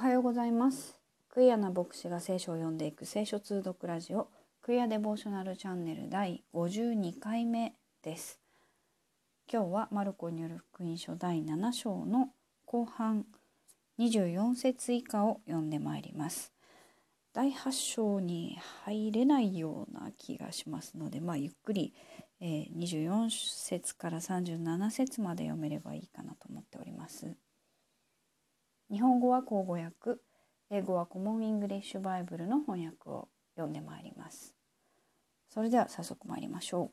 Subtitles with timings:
[0.00, 0.98] はようございます。
[1.28, 4.28] クイアな牧師が聖書を読んでいく聖書通読ラジオ。
[4.62, 8.40] クイアデボーショナルチャンネル第52回目です。
[9.52, 12.30] 今日はマルコによる福音書第7章の
[12.64, 13.26] 後半
[13.98, 16.54] 24節以下を読んでまいります。
[17.34, 21.92] 第8章に入れないような気がしますのでまあゆっくり、
[22.40, 27.36] えー、24節から37節まで読めればいいかなと思っております。
[28.90, 30.20] 日本語は口語訳
[30.70, 34.56] 英語はコモンイングリッシュバイブルの翻訳を読んでまいります。
[35.48, 36.90] それでは早速参りましょう。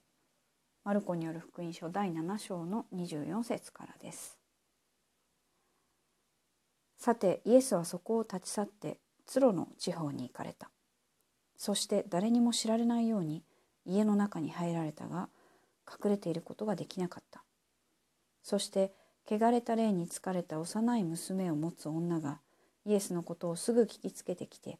[0.83, 4.37] マルコによる福音書第7章の24節からです。
[6.99, 10.69] さてイエスはそこを立ち去ってツロの地方に行かれた。
[11.55, 13.43] そして誰にも知られないように
[13.85, 15.29] 家の中に入られたが
[15.87, 17.43] 隠れていることができなかった。
[18.43, 18.93] そして
[19.29, 22.39] 汚れた霊に疲れた幼い娘を持つ女が
[22.85, 24.79] イエスのことをすぐ聞きつけてきて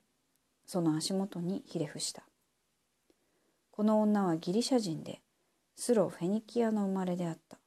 [0.65, 2.23] その足元にひれ伏した。
[3.71, 5.21] この女はギリシャ人で
[5.75, 7.57] スロフェニキアの生まれであった。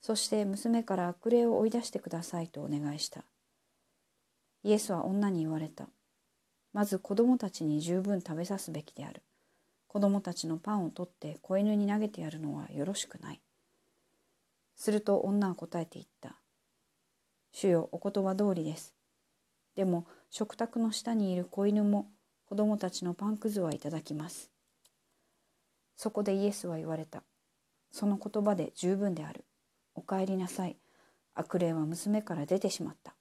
[0.00, 3.24] そして娘から悪霊を追い出してくださいとお願いした。
[4.64, 5.88] イエスは女に言われた。
[6.72, 9.22] まず子供たちに十分食べさすべきである。
[9.86, 13.40] 子供たちのパンを取って子犬に投げてやるのはよろしくない。
[14.82, 16.34] すると女は答えて言った。
[17.52, 18.96] 主よ、お言葉通りです。
[19.76, 22.10] でも、食卓の下にいる子犬も
[22.46, 24.50] 子供たちのパンくずはいただきます。
[25.94, 27.22] そこでイエスは言われた。
[27.92, 29.44] その言葉で十分である。
[29.94, 30.76] お帰りなさい。
[31.36, 33.14] 悪霊は娘から出てしまった。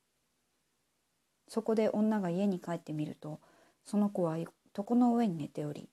[1.47, 3.39] そこで女が家に帰ってみると、
[3.85, 5.91] その子は床の上に寝ており、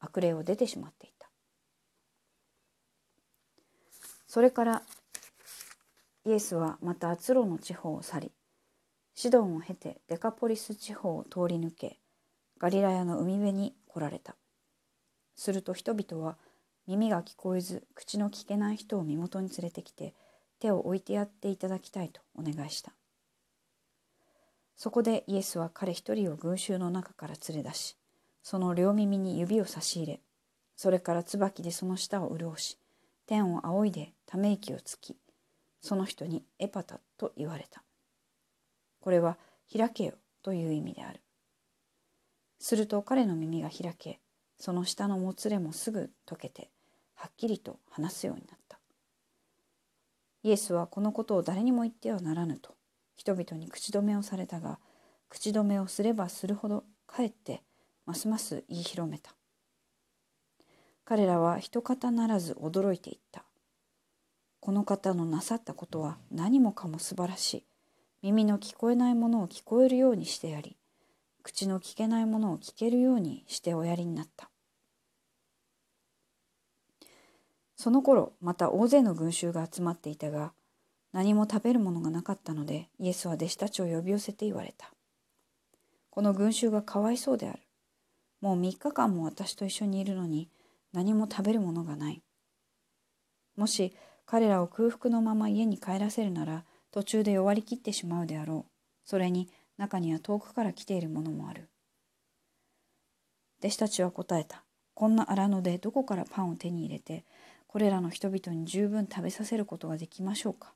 [0.00, 1.13] 悪霊を出てしまっていた。
[4.34, 4.82] それから
[6.26, 8.32] イエスはまたアツロの地方を去り
[9.14, 12.00] シドンを経てデカポリス地方を通り抜け
[12.58, 14.34] ガリラヤの海辺に来られた。
[15.36, 16.36] すると人々は
[16.88, 20.14] 耳が聞こえず口の聞けない人を身元に連れてきて
[20.58, 22.92] 手を置いてやっていただきたいとお願いした。
[24.74, 27.96] そこでイエスは彼一人を群衆の中から連れ出し
[28.42, 30.20] その両耳に指を差し入れ
[30.74, 32.80] それから椿でその舌を潤し
[33.26, 35.16] 天を仰いでため息をつき
[35.80, 37.84] その人にエパタと言われた。
[38.98, 39.38] これは
[39.72, 41.20] 開けよという意味である。
[42.58, 44.18] すると彼の耳が開け
[44.58, 46.72] その下のもつれもすぐ溶けて
[47.14, 48.80] はっきりと話すようになった。
[50.42, 52.74] イエスはこのことを誰にも言ってはならぬと
[53.14, 54.80] 人々に口止めをされたが
[55.28, 57.62] 口止めをすればするほどかえって
[58.04, 59.32] ますます言い広めた。
[61.04, 63.44] 彼らは一方ならず驚いていった。
[64.64, 67.64] この方のなさったことは何もかも素晴らしい。
[68.22, 70.78] 耳の聞こえないものを聞こえるようにしてやり、
[71.42, 74.48] 口の聞けないものを聞けるようにしておやりになった。
[77.76, 80.54] その頃また大勢の群衆が集まっていたが
[81.12, 84.94] 何も食べるものがなかったのでイエスは弟子たちを呼び寄せて言われた。
[86.08, 87.58] この群衆がかわいそうである。
[88.40, 90.48] もう3日間も私と一緒にいるのに
[90.94, 92.22] 何も食べるものがない。
[93.56, 93.94] もし
[94.26, 98.70] 彼らを空腹のまま家に帰らせるなら途中で弱りきってしまうであろう。
[99.04, 101.68] それに中には遠くから来ているものもある。
[103.58, 104.64] 弟子たちは答えた。
[104.94, 107.24] こんな荒野でどこからパンを手に入れて
[107.66, 110.74] これらの人々に十分食べさせることができましょうか。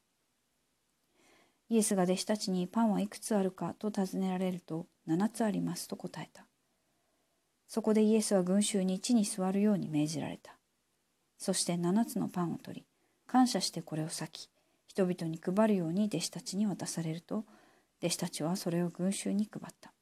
[1.71, 3.75] イエスが弟子たちにパンはいくつあるか？
[3.79, 6.47] と尋ねられると7つありますと答えた。
[7.69, 10.59] そこでイエスは群衆に地に座るように命じられた。
[11.37, 12.87] そして七つのパンを取り、
[13.29, 14.51] 感謝してこれを裂き、
[14.89, 17.45] 人々に配るように弟子たちに渡されると、
[18.01, 19.93] 弟子たちはそれを群衆に配った。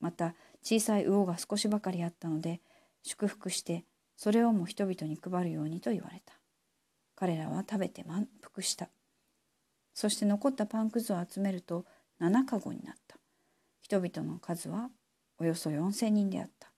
[0.00, 2.60] また、小さい魚が少しばかりあったので、
[3.02, 3.84] 祝福して、
[4.16, 6.34] それをも人々に配るようにと言われた。
[7.14, 8.88] 彼らは食べて満腹した。
[9.92, 11.84] そして残ったパンくずを集めると
[12.20, 13.18] 7かごになった。
[13.80, 14.90] 人々の数は
[15.38, 16.70] およそ4,000人であった。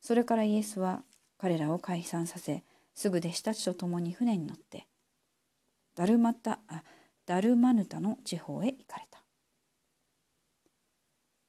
[0.00, 1.02] それからイエスは
[1.36, 2.62] 彼らを解散させ
[2.98, 4.88] すぐ弟子たちと共に船に乗って
[5.94, 6.82] ダルマタあ
[7.26, 9.22] ダルマヌタの地方へ行かれた、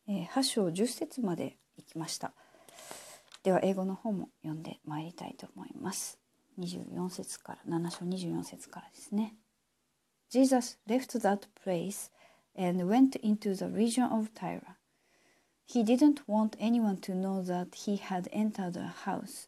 [0.07, 2.33] えー、8章10節まで行きました
[3.41, 6.19] では英語の方も読んでまいりたいと思います
[6.59, 9.33] 24節から7章24節からですね
[10.29, 12.11] Jesus left that place
[12.55, 14.61] and went into the region of Tyre
[15.65, 19.47] He didn't want anyone to know that he had entered a house,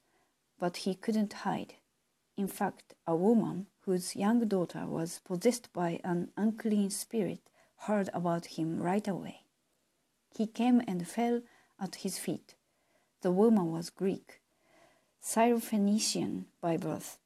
[0.59, 1.75] but he couldn't hide.
[2.41, 7.41] In fact, a woman whose young daughter was possessed by an unclean spirit
[7.85, 9.41] heard about him right away.
[10.35, 11.43] He came and fell
[11.79, 12.55] at his feet.
[13.21, 14.41] The woman was Greek,
[15.21, 17.19] Syrophoenician by birth.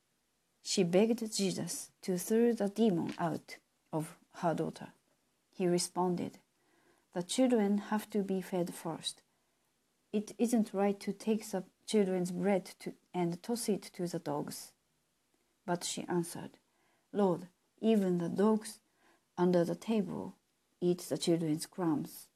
[0.61, 3.55] She begged Jesus to throw the demon out
[3.93, 4.89] of her daughter.
[5.49, 6.39] He responded,
[7.13, 9.21] The children have to be fed first.
[10.11, 14.73] It isn't right to take the children's bread to, and toss it to the dogs.
[15.65, 16.57] But she answered,
[17.11, 17.47] Lord,
[17.81, 18.79] even the dogs
[19.37, 20.35] under the table
[20.81, 22.27] eat the children's crumbs.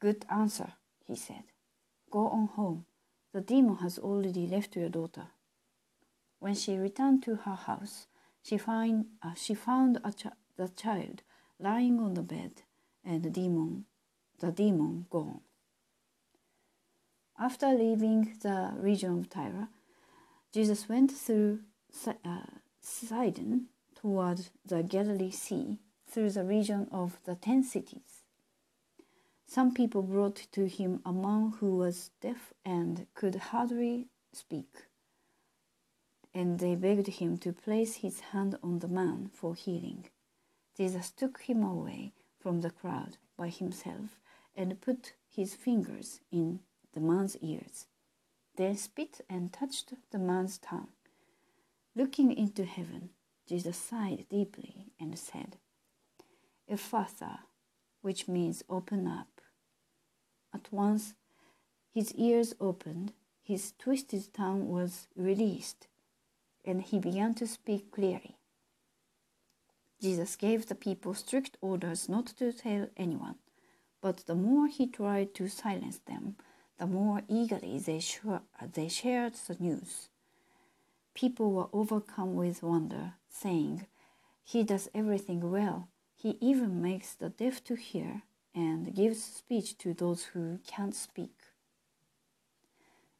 [0.00, 0.74] Good answer,
[1.06, 1.44] he said.
[2.10, 2.86] Go on home.
[3.32, 5.28] The demon has already left your daughter.
[6.38, 8.06] When she returned to her house,
[8.42, 9.98] she, find, uh, she found
[10.56, 11.22] the child
[11.58, 12.62] lying on the bed
[13.04, 13.86] and the demon,
[14.40, 15.40] the demon gone.
[17.38, 19.68] After leaving the region of Tyre,
[20.52, 21.60] Jesus went through
[22.06, 22.40] Uh,
[22.82, 28.24] Sidon toward the Galilee Sea through the region of the ten cities.
[29.46, 34.88] Some people brought to him a man who was deaf and could hardly speak,
[36.34, 40.10] and they begged him to place his hand on the man for healing.
[40.76, 44.20] Jesus took him away from the crowd by himself
[44.54, 46.60] and put his fingers in
[46.92, 47.86] the man's ears,
[48.56, 50.88] then spit and touched the man's tongue.
[51.96, 53.10] Looking into heaven,
[53.48, 55.58] Jesus sighed deeply and said,
[56.68, 57.40] Ephphatha,
[58.02, 59.40] which means open up.
[60.52, 61.14] At once
[61.92, 63.12] his ears opened,
[63.42, 65.86] his twisted tongue was released,
[66.64, 68.38] and he began to speak clearly.
[70.00, 73.36] Jesus gave the people strict orders not to tell anyone,
[74.02, 76.36] but the more he tried to silence them,
[76.78, 78.00] the more eagerly they,
[78.72, 80.08] they shared the news.
[81.14, 83.86] People were overcome with wonder, saying,
[84.42, 85.88] He does everything well.
[86.16, 88.22] He even makes the deaf to hear
[88.54, 91.34] and gives speech to those who can't speak.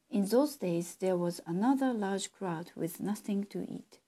[0.09, 3.99] In those days, there was another large crowd with nothing to eat.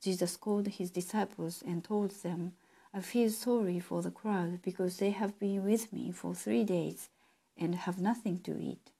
[0.00, 2.52] Jesus called his disciples and told them,
[2.94, 7.08] I feel sorry for the crowd because they have been with me for three days
[7.56, 8.90] and have nothing to eat.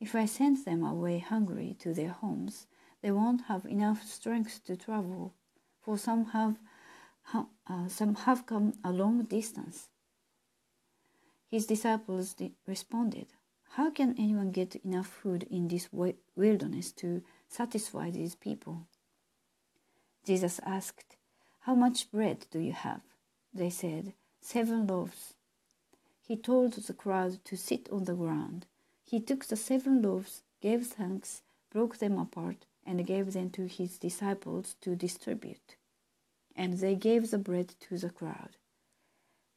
[0.00, 2.66] If I send them away hungry to their homes,
[3.04, 5.34] they won't have enough strength to travel,
[5.82, 6.56] for some have,
[7.34, 9.90] uh, some have come a long distance.
[11.50, 12.34] His disciples
[12.66, 13.26] responded,
[13.72, 18.86] How can anyone get enough food in this wilderness to satisfy these people?
[20.24, 21.16] Jesus asked,
[21.60, 23.02] How much bread do you have?
[23.52, 25.34] They said, Seven loaves.
[26.26, 28.64] He told the crowd to sit on the ground.
[29.04, 33.98] He took the seven loaves, gave thanks, broke them apart, and gave them to his
[33.98, 35.76] disciples to distribute.
[36.56, 38.56] And they gave the bread to the crowd.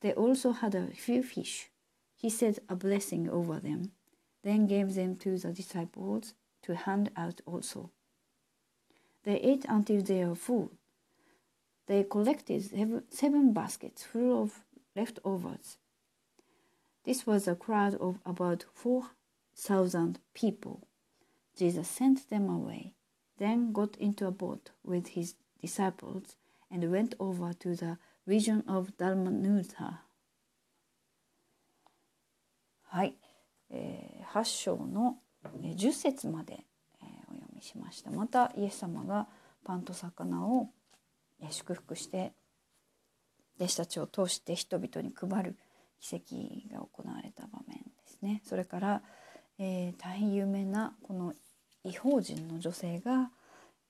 [0.01, 1.69] They also had a few fish.
[2.15, 3.91] He said a blessing over them,
[4.43, 6.33] then gave them to the disciples
[6.63, 7.91] to hand out also.
[9.23, 10.71] They ate until they were full.
[11.87, 14.63] They collected seven baskets full of
[14.95, 15.77] leftovers.
[17.05, 20.87] This was a crowd of about 4,000 people.
[21.57, 22.93] Jesus sent them away,
[23.37, 26.35] then got into a boat with his disciples
[26.71, 30.01] and went over to the region of Dalmanutha.
[32.89, 33.15] はい、
[33.69, 35.17] えー、8章の
[35.61, 36.65] 10節まで
[37.57, 38.11] にしました。
[38.11, 39.27] またイエス様が
[39.65, 40.69] パンと魚を
[41.49, 42.31] 祝福して
[43.57, 45.57] 弟子たちを通して人々に配る
[45.99, 46.35] 奇跡
[46.73, 48.41] が行われた場面ですね。
[48.45, 49.01] それから、
[49.57, 51.33] えー、大変有名なこの
[51.89, 53.31] 違法人の女性が、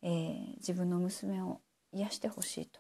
[0.02, 1.62] えー、自分の娘を
[1.94, 2.80] 癒してほしいと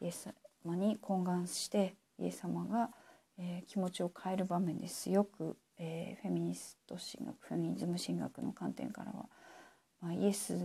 [0.00, 0.28] イエス
[0.64, 2.90] 様に懇願してイエス様が、
[3.38, 9.26] えー、気持ちを変える場面ですよく、えー、フェミニスト神学フェミニズム神学の観点からは
[10.00, 10.56] まあ、イエス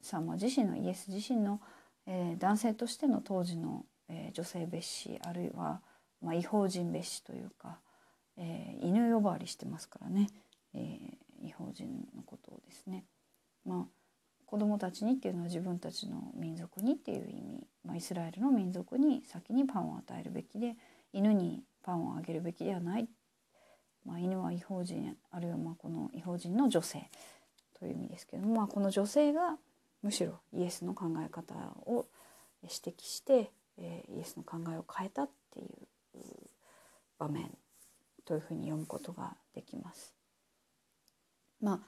[0.00, 1.60] 様自身のイエス自身の、
[2.06, 5.80] えー、男性としての当時の、えー、女性蔑視あるいは、
[6.22, 7.78] まあ、違法人蔑視というか、
[8.36, 10.28] えー、犬呼ばわりしてますからね、
[10.74, 13.04] えー、違法人のことをですね。
[13.66, 13.86] まあ
[14.46, 20.76] 子供たちにっていうのは自分たちの民族にっていう意味、まあ、イスラエルの民族に先にパンを与えるべきで
[21.12, 23.08] 犬にパンをあげるべきではない、
[24.04, 27.10] まあ、犬は違法人あるいはまあこの違法人の女性
[27.78, 29.56] という意味ですけども、まあ、この女性が
[30.02, 31.54] むしろイエスの考え方
[31.86, 32.06] を
[32.62, 35.68] 指摘して、えー、イエスの考えを変えたっていう
[37.18, 37.50] 場面
[38.24, 40.14] というふうに読むことができます。
[41.60, 41.80] まあ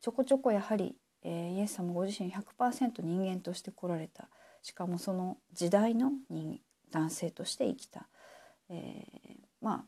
[0.00, 4.28] ちょこちょこやはり、えー、イエス様ご自身100%人間として来られた。
[4.62, 8.08] しかもその時代の人男性として生きた。
[8.68, 9.84] えー、まあ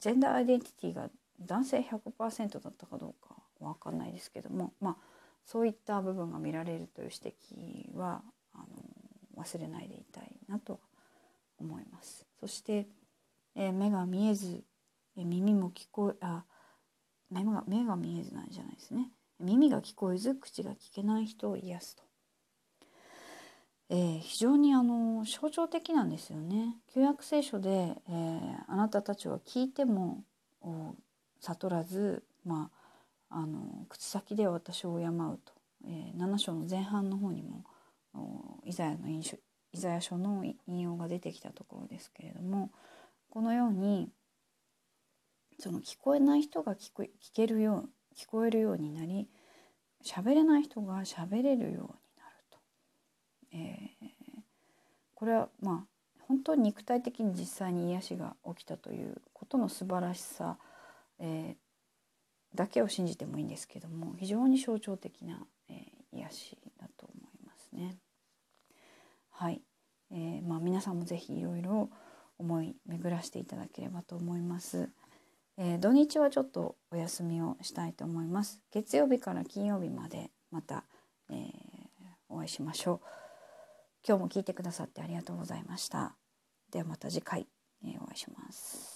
[0.00, 1.08] ジェンダーアイデンティティが
[1.40, 4.96] 男性100%だったかどうかわかんないですけども、まあ、
[5.44, 8.22] そういった部分が見られるという指摘は
[8.54, 10.80] あの忘れないでいたいなと
[11.58, 12.26] 思います。
[12.40, 12.86] そして、
[13.54, 14.64] えー、目が見えず、
[15.16, 16.44] えー、耳も聞こえあ
[17.30, 19.10] 目が目が見えずないじゃないですね。
[19.40, 22.02] 耳が聞こえず口が聞けない人を癒すと、
[23.90, 26.76] えー、非常にあの象徴的なんですよね。
[26.92, 30.24] 旧約聖書で、えー、あなたたちは聞いても
[31.40, 32.70] 悟らずま
[33.30, 35.52] ああの口先で私を敬うと、
[35.84, 37.64] えー、7章の前半の方にも
[38.64, 39.36] イザヤの印象
[39.72, 42.70] イザヤ書の引用が出てきたところですけれども
[43.28, 44.08] このように
[45.58, 49.28] その聞こえない人が聞こ聞けるよう聞こえるようになり
[50.04, 51.90] 喋れない人が喋れるようになる
[52.50, 52.58] と、
[53.52, 54.40] えー、
[55.14, 55.96] これはまあ
[56.28, 60.56] 本当に肉体的に実際に癒しが起きたということの素晴らしさ、
[61.20, 67.96] えー、だけを信じてもいいんですけども非常に象徴的な、えー、癒しだと思いますね。
[69.30, 69.60] はい、
[70.10, 71.90] えー、まあ、皆さんも是非いろいろ
[72.38, 74.88] 思い巡らしていただければと思います。
[75.58, 78.60] えー、土日はちょっとお休みをしたいと思います。
[78.72, 80.84] 月曜日から金曜日までまた、
[81.30, 81.38] えー、
[82.28, 83.00] お会いしましょう。
[84.06, 86.14] 今日も聞いてくださってありがとうございました。
[86.70, 87.46] ではまた次回、
[87.84, 88.95] えー、お会いします。